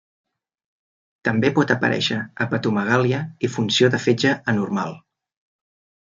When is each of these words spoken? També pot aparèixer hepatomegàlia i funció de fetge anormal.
També 1.27 1.49
pot 1.57 1.73
aparèixer 1.75 2.17
hepatomegàlia 2.45 3.19
i 3.47 3.51
funció 3.57 3.91
de 3.97 3.99
fetge 4.07 4.33
anormal. 4.55 4.97